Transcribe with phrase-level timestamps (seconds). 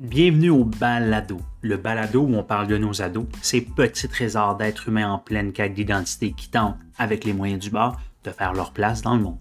[0.00, 4.88] Bienvenue au balado, le balado où on parle de nos ados, ces petits trésors d'êtres
[4.88, 8.72] humains en pleine quête d'identité qui tentent, avec les moyens du bord, de faire leur
[8.72, 9.36] place dans le monde.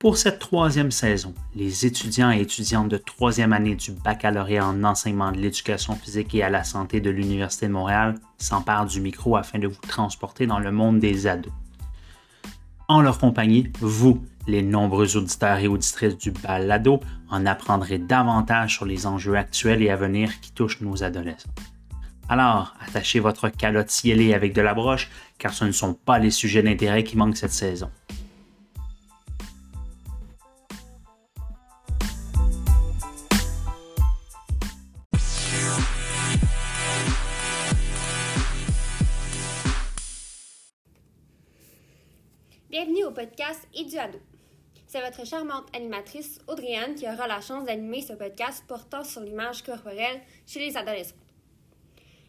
[0.00, 5.30] Pour cette troisième saison, les étudiants et étudiantes de troisième année du baccalauréat en enseignement
[5.30, 9.60] de l'éducation physique et à la santé de l'Université de Montréal s'emparent du micro afin
[9.60, 11.52] de vous transporter dans le monde des ados.
[12.88, 18.84] En leur compagnie, vous, les nombreux auditeurs et auditrices du balado en apprendrez davantage sur
[18.84, 21.50] les enjeux actuels et à venir qui touchent nos adolescents.
[22.28, 26.30] Alors, attachez votre calotte cielée avec de la broche, car ce ne sont pas les
[26.30, 27.90] sujets d'intérêt qui manquent cette saison.
[42.70, 44.18] Bienvenue au podcast Et du ado.
[44.94, 49.64] C'est votre charmante animatrice Audriane qui aura la chance d'animer ce podcast portant sur l'image
[49.64, 51.16] corporelle chez les adolescents.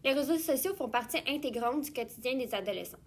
[0.04, 2.98] Les réseaux sociaux font partie intégrante du quotidien des adolescents.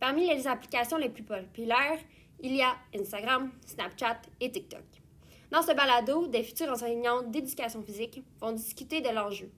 [0.00, 2.00] Parmi les applications les plus populaires,
[2.40, 4.82] il y a Instagram, Snapchat et TikTok.
[5.52, 9.48] Dans ce balado, des futurs enseignants d'éducation physique vont discuter de l'enjeu,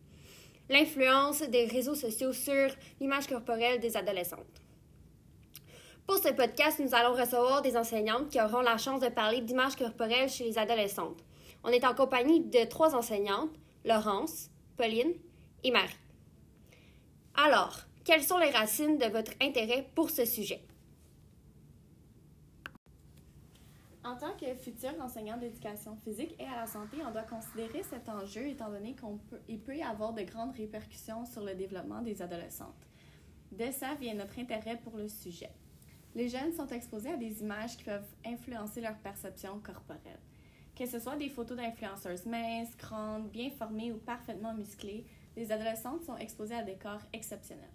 [0.69, 2.69] l'influence des réseaux sociaux sur
[3.01, 4.66] l'image corporelle des adolescentes.
[6.07, 9.75] Pour ce podcast, nous allons recevoir des enseignantes qui auront la chance de parler d'image
[9.75, 11.25] corporelle chez les adolescentes.
[11.65, 13.51] On est en compagnie de trois enseignantes,
[13.85, 15.15] Laurence, Pauline
[15.65, 15.99] et Marie.
[17.35, 20.63] Alors, quelles sont les racines de votre intérêt pour ce sujet?
[24.05, 28.09] En tant que futur enseignant d'éducation physique et à la santé, on doit considérer cet
[28.09, 32.87] enjeu étant donné qu'il peut y avoir de grandes répercussions sur le développement des adolescentes.
[33.51, 35.51] De ça vient notre intérêt pour le sujet.
[36.17, 40.19] Les jeunes sont exposés à des images qui peuvent influencer leur perception corporelle.
[40.75, 45.05] Que ce soit des photos d'influenceuses minces, grandes, bien formées ou parfaitement musclées,
[45.37, 47.69] les adolescentes sont exposées à des corps exceptionnels.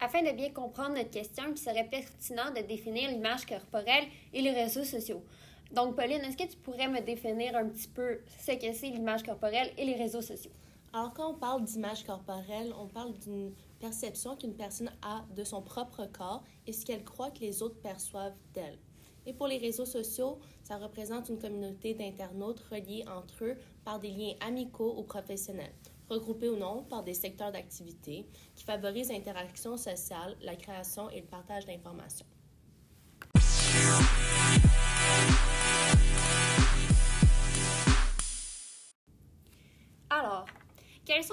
[0.00, 4.52] Afin de bien comprendre notre question, il serait pertinent de définir l'image corporelle et les
[4.52, 5.22] réseaux sociaux.
[5.70, 9.22] Donc, Pauline, est-ce que tu pourrais me définir un petit peu ce que c'est l'image
[9.22, 10.52] corporelle et les réseaux sociaux?
[10.94, 15.62] Alors, quand on parle d'image corporelle, on parle d'une perception qu'une personne a de son
[15.62, 18.78] propre corps et ce qu'elle croit que les autres perçoivent d'elle.
[19.26, 24.10] Et pour les réseaux sociaux, ça représente une communauté d'internautes reliés entre eux par des
[24.10, 25.74] liens amicaux ou professionnels,
[26.08, 31.26] regroupés ou non par des secteurs d'activité qui favorisent l'interaction sociale, la création et le
[31.26, 32.26] partage d'informations.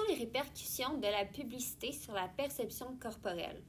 [0.08, 3.62] Les répercussions de la publicité sur la perception corporelle?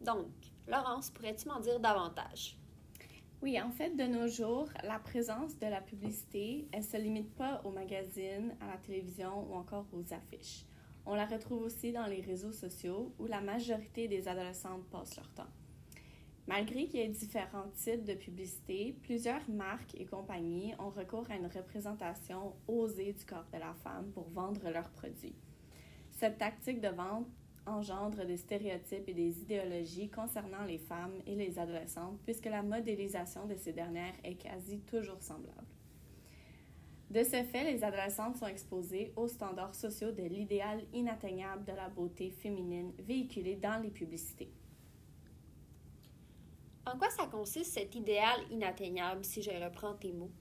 [0.00, 0.28] Donc,
[0.66, 2.58] Laurence, pourrais-tu m'en dire davantage?
[3.40, 7.34] Oui, en fait, de nos jours, la présence de la publicité, elle ne se limite
[7.36, 10.64] pas aux magazines, à la télévision ou encore aux affiches.
[11.06, 15.30] On la retrouve aussi dans les réseaux sociaux où la majorité des adolescentes passent leur
[15.30, 15.50] temps.
[16.46, 21.36] Malgré qu'il y ait différents types de publicité, plusieurs marques et compagnies ont recours à
[21.36, 25.36] une représentation osée du corps de la femme pour vendre leurs produits.
[26.18, 27.28] Cette tactique de vente
[27.64, 33.46] engendre des stéréotypes et des idéologies concernant les femmes et les adolescentes puisque la modélisation
[33.46, 35.68] de ces dernières est quasi toujours semblable.
[37.08, 41.88] De ce fait, les adolescentes sont exposées aux standards sociaux de l'idéal inatteignable de la
[41.88, 44.50] beauté féminine véhiculé dans les publicités.
[46.84, 50.32] En quoi ça consiste cet idéal inatteignable, si je reprends tes mots?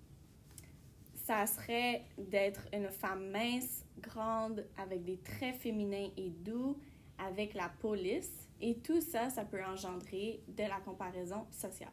[1.27, 6.77] Ça serait d'être une femme mince, grande, avec des traits féminins et doux,
[7.17, 8.47] avec la police.
[8.61, 11.91] Et tout ça, ça peut engendrer de la comparaison sociale.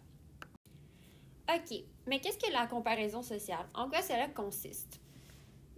[1.52, 3.66] OK, mais qu'est-ce que la comparaison sociale?
[3.74, 5.00] En quoi cela consiste?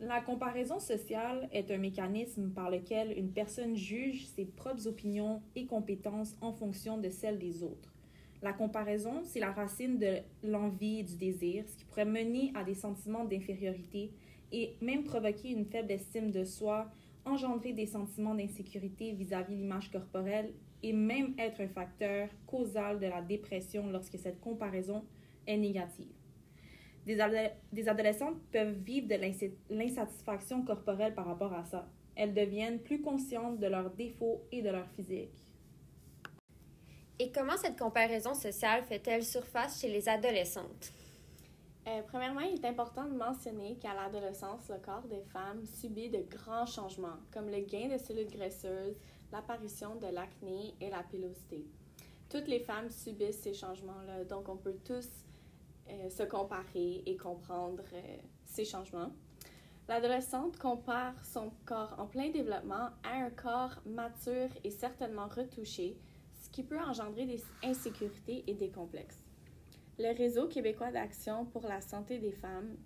[0.00, 5.64] La comparaison sociale est un mécanisme par lequel une personne juge ses propres opinions et
[5.64, 7.95] compétences en fonction de celles des autres.
[8.46, 12.62] La comparaison, c'est la racine de l'envie et du désir, ce qui pourrait mener à
[12.62, 14.12] des sentiments d'infériorité
[14.52, 16.88] et même provoquer une faible estime de soi,
[17.24, 20.52] engendrer des sentiments d'insécurité vis-à-vis de l'image corporelle
[20.84, 25.02] et même être un facteur causal de la dépression lorsque cette comparaison
[25.44, 26.14] est négative.
[27.04, 31.88] Des, adolescentes peuvent vivre de l'insatisfaction corporelle par rapport à ça.
[32.14, 35.34] Elles deviennent plus conscientes de leurs défauts et de leur physique.
[37.18, 40.92] Et comment cette comparaison sociale fait-elle surface chez les adolescentes?
[41.88, 46.18] Euh, premièrement, il est important de mentionner qu'à l'adolescence, le corps des femmes subit de
[46.28, 48.96] grands changements, comme le gain de cellules graisseuses,
[49.32, 51.64] l'apparition de l'acné et la pilosité.
[52.28, 55.08] Toutes les femmes subissent ces changements-là, donc on peut tous
[55.88, 59.12] euh, se comparer et comprendre euh, ces changements.
[59.88, 65.96] L'adolescente compare son corps en plein développement à un corps mature et certainement retouché,
[66.46, 69.24] ce qui peut engendrer des insécurités et des complexes.
[69.98, 72.76] Le Réseau québécois d'action pour la santé des femmes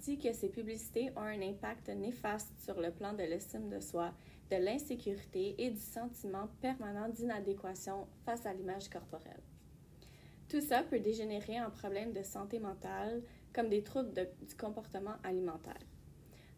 [0.00, 4.12] dit que ces publicités ont un impact néfaste sur le plan de l'estime de soi,
[4.50, 9.42] de l'insécurité et du sentiment permanent d'inadéquation face à l'image corporelle.
[10.48, 13.22] Tout ça peut dégénérer en problèmes de santé mentale
[13.52, 15.86] comme des troubles du comportement alimentaire.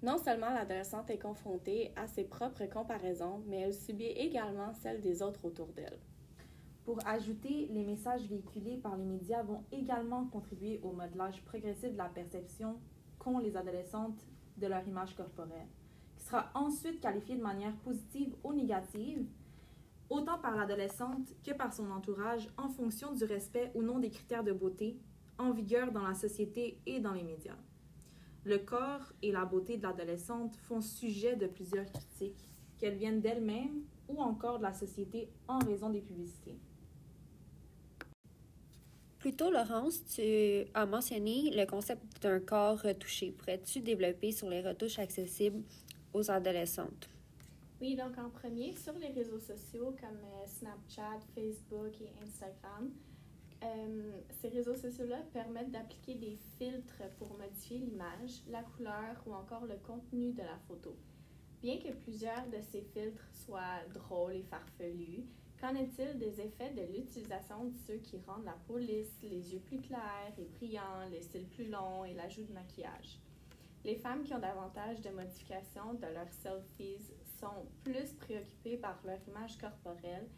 [0.02, 5.22] Non seulement l'adolescente est confrontée à ses propres comparaisons, mais elle subit également celles des
[5.22, 5.98] autres autour d'elle.
[6.84, 11.96] Pour ajouter, les messages véhiculés par les médias vont également contribuer au modelage progressif de
[11.96, 12.78] la perception
[13.18, 14.26] qu'ont les adolescentes
[14.58, 15.68] de leur image corporelle,
[16.16, 19.26] qui sera ensuite qualifiée de manière positive ou négative,
[20.10, 24.44] autant par l'adolescente que par son entourage en fonction du respect ou non des critères
[24.44, 24.98] de beauté
[25.38, 27.56] en vigueur dans la société et dans les médias.
[28.44, 32.46] Le corps et la beauté de l'adolescente font sujet de plusieurs critiques,
[32.78, 36.58] qu'elles viennent d'elle-même ou encore de la société en raison des publicités.
[39.24, 43.30] Plus tôt, Laurence, tu as mentionné le concept d'un corps retouché.
[43.30, 45.62] Pourrais-tu développer sur les retouches accessibles
[46.12, 47.08] aux adolescentes?
[47.80, 52.90] Oui, donc en premier, sur les réseaux sociaux comme euh, Snapchat, Facebook et Instagram,
[53.62, 59.64] euh, ces réseaux sociaux-là permettent d'appliquer des filtres pour modifier l'image, la couleur ou encore
[59.64, 60.94] le contenu de la photo.
[61.62, 65.24] Bien que plusieurs de ces filtres soient drôles et farfelus,
[65.64, 69.60] qu'en est-il des effets de l'utilisation de ceux qui rendent la peau lisse, les yeux
[69.60, 73.18] plus clairs et brillants, les cils plus longs et l'ajout de maquillage?
[73.82, 76.98] Les femmes qui ont davantage de modifications de leurs selfies
[77.40, 80.28] sont plus préoccupées par leur image corporelle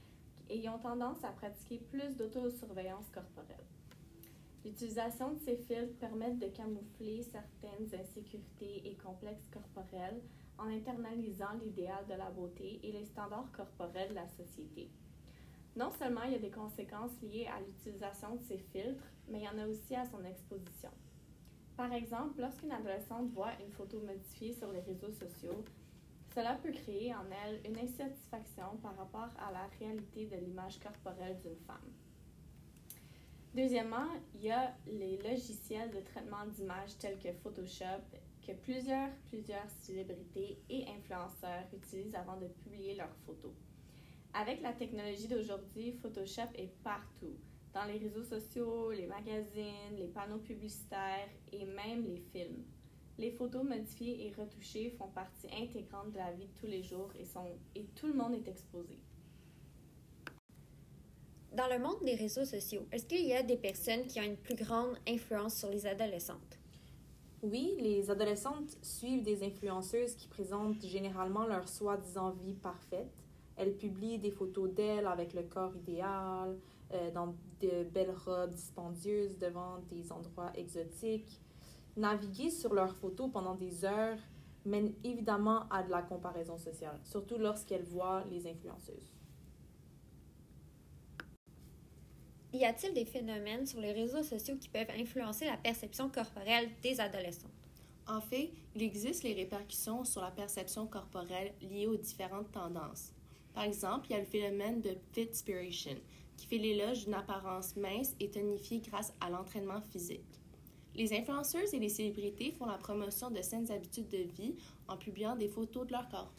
[0.49, 3.67] ayant tendance à pratiquer plus d'autosurveillance corporelle.
[4.64, 10.22] L'utilisation de ces filtres permet de camoufler certaines insécurités et complexes corporels
[10.56, 14.88] en internalisant l'idéal de la beauté et les standards corporels de la société.
[15.76, 19.44] Non seulement il y a des conséquences liées à l'utilisation de ces filtres, mais il
[19.44, 20.90] y en a aussi à son exposition.
[21.76, 25.62] Par exemple, lorsqu'une adolescente voit une photo modifiée sur les réseaux sociaux,
[26.34, 31.38] cela peut créer en elle une insatisfaction par rapport à la réalité de l'image corporelle
[31.40, 31.93] d'une femme.
[33.55, 38.02] Deuxièmement, il y a les logiciels de traitement d'image tels que Photoshop
[38.46, 43.52] que plusieurs, plusieurs célébrités et influenceurs utilisent avant de publier leurs photos.
[44.38, 47.38] Avec la technologie d'aujourd'hui, Photoshop est partout,
[47.73, 52.62] dans les réseaux sociaux, les magazines, les panneaux publicitaires et même les films.
[53.17, 57.11] Les photos modifiées et retouchées font partie intégrante de la vie de tous les jours
[57.19, 58.99] et, sont, et tout le monde est exposé.
[61.55, 64.37] Dans le monde des réseaux sociaux, est-ce qu'il y a des personnes qui ont une
[64.37, 66.59] plus grande influence sur les adolescentes?
[67.43, 73.25] Oui, les adolescentes suivent des influenceuses qui présentent généralement leur soi-disant vie parfaite.
[73.56, 76.56] Elles publient des photos d'elles avec le corps idéal,
[76.93, 81.41] euh, dans de belles robes dispendieuses devant des endroits exotiques.
[81.97, 84.19] Naviguer sur leurs photos pendant des heures
[84.67, 89.11] mène évidemment à de la comparaison sociale, surtout lorsqu'elles voient les influenceuses.
[92.53, 97.01] Y a-t-il des phénomènes sur les réseaux sociaux qui peuvent influencer la perception corporelle des
[97.01, 97.51] adolescentes?
[98.06, 103.16] En fait, il existe les répercussions sur la perception corporelle liées aux différentes tendances.
[103.56, 105.96] Par exemple, il y a le phénomène de fitspiration,
[106.36, 110.43] qui fait l'éloge d'une apparence mince et tonifiée grâce à l'entraînement physique.
[110.94, 114.56] Les influenceuses et les célébrités font la promotion de saines habitudes de vie
[114.89, 116.34] en publiant des photos de leur corps.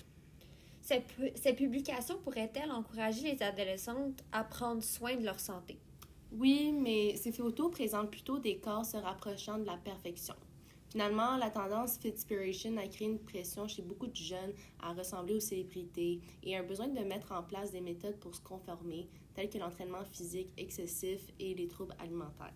[0.84, 5.80] Ces, ces publications pourraient-elles encourager les adolescentes à prendre soin de leur santé?
[6.32, 10.36] Oui, mais ces photos présentent plutôt des corps se rapprochant de la perfection.
[10.90, 15.42] Finalement, la tendance Fitspiration a créé une pression chez beaucoup de jeunes à ressembler aux
[15.42, 19.58] célébrités et un besoin de mettre en place des méthodes pour se conformer, telles que
[19.58, 22.54] l'entraînement physique excessif et les troubles alimentaires.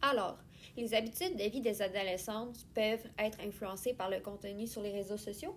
[0.00, 0.38] Alors,
[0.76, 5.16] les habitudes de vie des adolescentes peuvent être influencées par le contenu sur les réseaux
[5.16, 5.56] sociaux?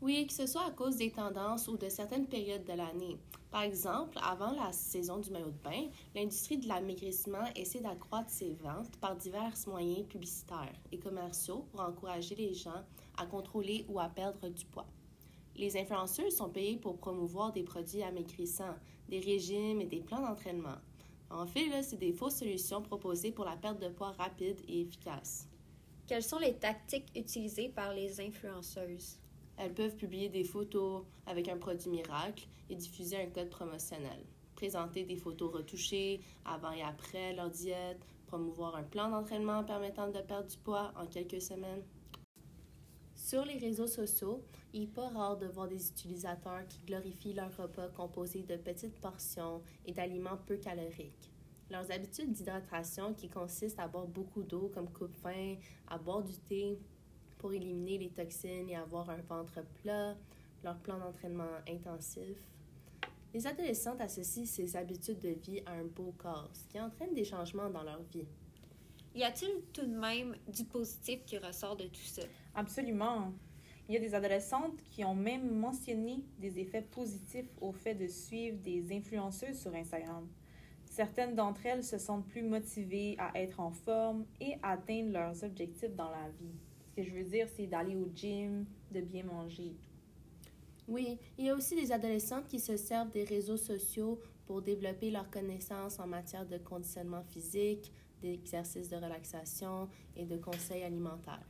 [0.00, 3.18] Oui, que ce soit à cause des tendances ou de certaines périodes de l'année.
[3.50, 8.54] Par exemple, avant la saison du maillot de bain, l'industrie de l'amaigrissement essaie d'accroître ses
[8.54, 12.84] ventes par divers moyens publicitaires et commerciaux pour encourager les gens
[13.16, 14.86] à contrôler ou à perdre du poids.
[15.56, 18.76] Les influenceurs sont payés pour promouvoir des produits amaigrissants,
[19.08, 20.78] des régimes et des plans d'entraînement.
[21.28, 25.48] En fait, c'est des fausses solutions proposées pour la perte de poids rapide et efficace.
[26.06, 29.19] Quelles sont les tactiques utilisées par les influenceuses?
[29.62, 34.24] Elles peuvent publier des photos avec un produit miracle et diffuser un code promotionnel.
[34.54, 40.18] Présenter des photos retouchées avant et après leur diète, promouvoir un plan d'entraînement permettant de
[40.20, 41.82] perdre du poids en quelques semaines.
[43.14, 47.54] Sur les réseaux sociaux, il n'est pas rare de voir des utilisateurs qui glorifient leurs
[47.54, 51.30] repas composés de petites portions et d'aliments peu caloriques.
[51.70, 56.78] Leurs habitudes d'hydratation qui consistent à boire beaucoup d'eau comme coupe-faim, à boire du thé
[57.40, 60.14] pour éliminer les toxines et avoir un ventre plat,
[60.62, 62.36] leur plan d'entraînement intensif.
[63.32, 67.24] Les adolescentes associent ces habitudes de vie à un beau corps, ce qui entraîne des
[67.24, 68.26] changements dans leur vie.
[69.14, 72.22] Y a-t-il tout de même du positif qui ressort de tout ça?
[72.54, 73.32] Absolument.
[73.88, 78.06] Il y a des adolescentes qui ont même mentionné des effets positifs au fait de
[78.06, 80.28] suivre des influenceuses sur Instagram.
[80.84, 85.42] Certaines d'entre elles se sentent plus motivées à être en forme et à atteindre leurs
[85.42, 86.54] objectifs dans la vie.
[86.90, 89.90] Ce que je veux dire, c'est d'aller au gym, de bien manger et tout.
[90.88, 95.12] Oui, il y a aussi des adolescentes qui se servent des réseaux sociaux pour développer
[95.12, 101.46] leurs connaissances en matière de conditionnement physique, d'exercices de relaxation et de conseils alimentaires.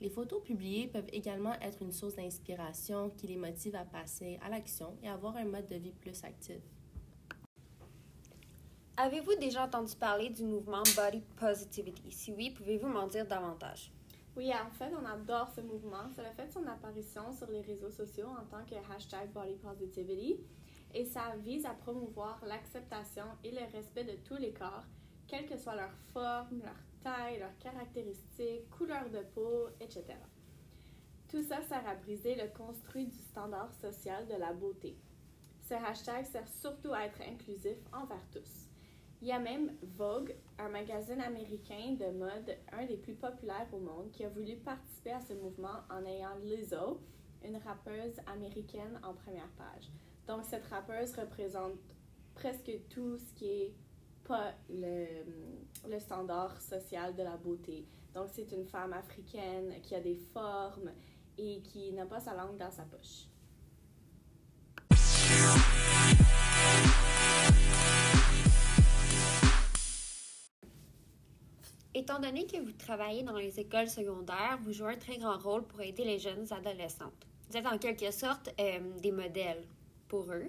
[0.00, 4.48] Les photos publiées peuvent également être une source d'inspiration qui les motive à passer à
[4.48, 6.62] l'action et à avoir un mode de vie plus actif.
[8.96, 12.10] Avez-vous déjà entendu parler du mouvement Body Positivity?
[12.10, 13.92] Si oui, pouvez-vous m'en dire davantage?
[14.38, 16.08] Oui, en fait, on adore ce mouvement.
[16.14, 20.38] Ça a fait son apparition sur les réseaux sociaux en tant que hashtag Body Positivity
[20.94, 24.84] et ça vise à promouvoir l'acceptation et le respect de tous les corps,
[25.26, 30.04] quelle que soit leur forme, leur taille, leurs caractéristiques, couleur de peau, etc.
[31.28, 34.96] Tout ça sert à briser le construit du standard social de la beauté.
[35.62, 38.67] Ce hashtag sert surtout à être inclusif envers tous.
[39.20, 43.78] Il y a même Vogue, un magazine américain de mode, un des plus populaires au
[43.78, 47.00] monde, qui a voulu participer à ce mouvement en ayant Lizzo,
[47.44, 49.90] une rappeuse américaine, en première page.
[50.26, 51.78] Donc, cette rappeuse représente
[52.34, 53.74] presque tout ce qui est
[54.24, 55.06] pas le,
[55.88, 57.86] le standard social de la beauté.
[58.14, 60.92] Donc, c'est une femme africaine qui a des formes
[61.36, 63.26] et qui n'a pas sa langue dans sa poche.
[71.98, 75.64] Étant donné que vous travaillez dans les écoles secondaires, vous jouez un très grand rôle
[75.64, 77.26] pour aider les jeunes adolescentes.
[77.50, 79.64] Vous êtes en quelque sorte euh, des modèles
[80.06, 80.46] pour eux.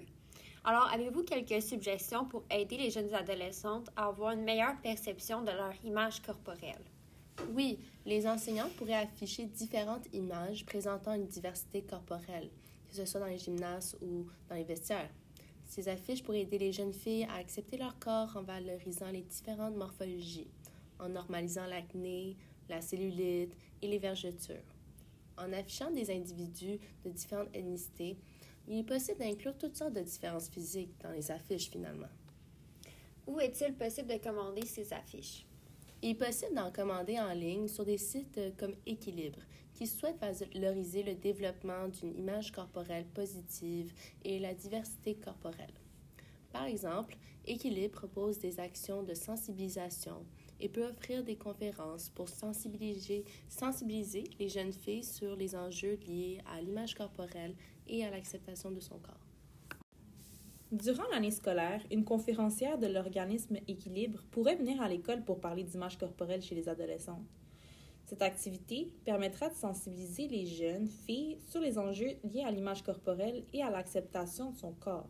[0.62, 5.50] Alors, avez-vous quelques suggestions pour aider les jeunes adolescentes à avoir une meilleure perception de
[5.50, 6.84] leur image corporelle?
[7.52, 12.48] Oui, les enseignants pourraient afficher différentes images présentant une diversité corporelle,
[12.88, 15.10] que ce soit dans les gymnases ou dans les vestiaires.
[15.66, 19.74] Ces affiches pourraient aider les jeunes filles à accepter leur corps en valorisant les différentes
[19.74, 20.48] morphologies,
[21.00, 22.36] en normalisant l'acné,
[22.68, 24.56] la cellulite et les vergetures.
[25.36, 28.16] En affichant des individus de différentes ethnicités,
[28.68, 32.08] il est possible d'inclure toutes sortes de différences physiques dans les affiches finalement.
[33.26, 35.46] Où est-il possible de commander ces affiches?
[36.02, 39.40] Il est possible d'en commander en ligne sur des sites euh, comme Équilibre,
[39.74, 43.92] qui souhaitent valoriser le développement d'une image corporelle positive
[44.24, 45.74] et la diversité corporelle.
[46.52, 47.16] Par exemple,
[47.46, 50.24] Équilibre propose des actions de sensibilisation
[50.60, 53.24] et peut offrir des conférences pour sensibiliser,
[54.38, 57.54] les jeunes filles sur les enjeux liés à l'image corporelle
[57.88, 59.26] et à l'acceptation de son corps.
[60.72, 65.98] Durant l'année scolaire, une conférencière de l'organisme Équilibre pourrait venir à l'école pour parler d'image
[65.98, 67.24] corporelle chez les adolescents.
[68.06, 73.44] Cette activité permettra de sensibiliser les jeunes filles sur les enjeux liés à l'image corporelle
[73.52, 75.08] et à l'acceptation de son corps.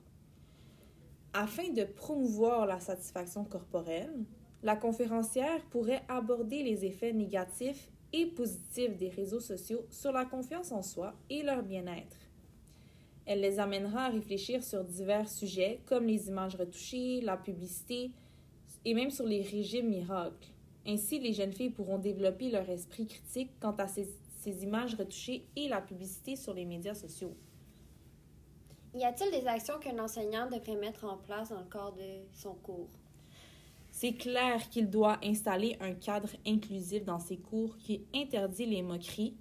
[1.33, 4.25] Afin de promouvoir la satisfaction corporelle,
[4.63, 10.73] la conférencière pourrait aborder les effets négatifs et positifs des réseaux sociaux sur la confiance
[10.73, 12.17] en soi et leur bien-être.
[13.27, 18.11] Elle les amènera à réfléchir sur divers sujets comme les images retouchées, la publicité
[18.85, 20.49] et même sur les régimes miracles.
[20.87, 24.09] Ainsi, les jeunes filles pourront développer leur esprit critique quant à ces,
[24.63, 27.37] images retouchées et la publicité sur les médias sociaux.
[28.95, 32.55] Y a-t-il des actions qu'un enseignant devrait mettre en place dans le cadre de son
[32.55, 32.89] cours?
[34.01, 39.37] C'est clair qu'il doit installer un cadre inclusif dans ses cours qui interdit les moqueries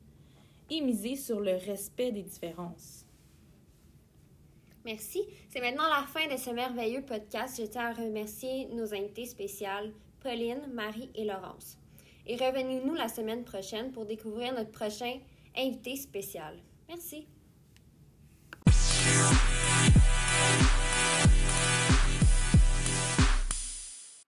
[0.70, 3.06] et miser sur le respect des différences.
[4.84, 5.22] Merci.
[5.48, 7.58] C'est maintenant la fin de ce merveilleux podcast.
[7.58, 11.78] Je tiens à remercier nos invités spéciales, Pauline, Marie et Laurence.
[12.28, 15.20] Et revenez-nous la semaine prochaine pour découvrir notre prochain
[15.56, 16.60] invité spécial.
[16.90, 17.26] Merci.